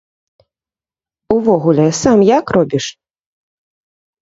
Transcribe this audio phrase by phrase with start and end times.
[1.35, 2.85] Увогуле, сам як робіш?